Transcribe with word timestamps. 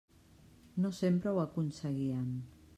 No 0.85 0.91
sempre 1.01 1.35
ho 1.35 1.37
aconseguien. 1.45 2.29